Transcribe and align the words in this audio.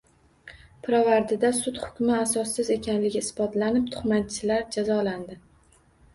Pirovardida 0.85 1.51
sud 1.57 1.77
hukmi 1.81 2.15
asossiz 2.21 2.67
ekanligi 2.77 3.23
isbotlanib, 3.27 3.87
tuhmatchilar 3.93 4.67
jazolandi 4.79 5.41